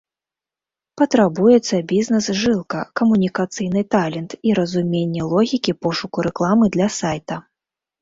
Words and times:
Патрабуюцца 1.01 1.75
бізнэс-жылка, 1.91 2.79
камунікацыйны 3.03 3.81
талент 3.99 4.31
і 4.51 4.59
разуменне 4.63 5.31
логікі 5.37 5.71
пошуку 5.87 6.17
рэкламы 6.31 6.65
для 6.79 6.87
сайта. 7.01 7.35